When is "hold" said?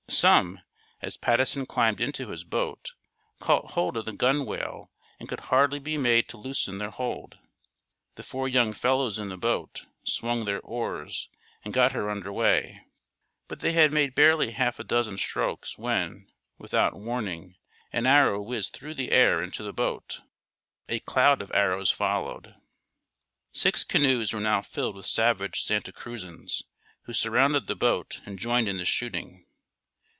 3.71-3.95, 6.89-7.37